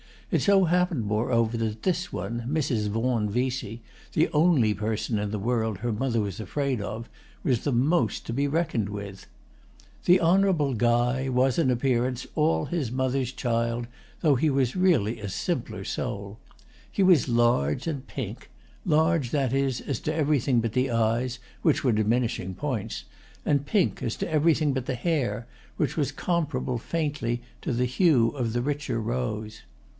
It 0.31 0.41
so 0.41 0.63
happened 0.63 1.05
moreover 1.05 1.57
that 1.57 1.83
this 1.83 2.11
one, 2.13 2.45
Mrs. 2.49 2.87
Vaughan 2.87 3.29
Vesey, 3.29 3.83
the 4.13 4.29
only 4.29 4.73
person 4.73 5.19
in 5.19 5.29
the 5.29 5.37
world 5.37 5.79
her 5.79 5.91
mother 5.91 6.21
was 6.21 6.39
afraid 6.39 6.79
of, 6.81 7.07
was 7.43 7.59
the 7.65 7.73
most 7.73 8.25
to 8.25 8.33
be 8.33 8.47
reckoned 8.47 8.89
with. 8.89 9.27
The 10.05 10.21
Honourable 10.21 10.73
Guy 10.73 11.27
was 11.29 11.59
in 11.59 11.69
appearance 11.69 12.25
all 12.33 12.65
his 12.65 12.91
mother's 12.91 13.31
child, 13.33 13.87
though 14.21 14.33
he 14.35 14.49
was 14.49 14.75
really 14.75 15.19
a 15.19 15.29
simpler 15.29 15.83
soul. 15.83 16.39
He 16.89 17.03
was 17.03 17.27
large 17.29 17.85
and 17.85 18.07
pink; 18.07 18.49
large, 18.85 19.31
that 19.31 19.53
is, 19.53 19.81
as 19.81 19.99
to 19.99 20.13
everything 20.15 20.61
but 20.61 20.71
the 20.71 20.89
eyes, 20.89 21.39
which 21.61 21.83
were 21.83 21.91
diminishing 21.91 22.55
points, 22.55 23.03
and 23.45 23.67
pink 23.67 24.01
as 24.01 24.15
to 24.15 24.31
everything 24.31 24.73
but 24.73 24.85
the 24.85 24.95
hair, 24.95 25.45
which 25.75 25.97
was 25.97 26.13
comparable, 26.13 26.77
faintly, 26.77 27.41
to 27.61 27.73
the 27.73 27.85
hue 27.85 28.29
of 28.29 28.53
the 28.53 28.61
richer 28.61 28.99
rose. 28.99 29.61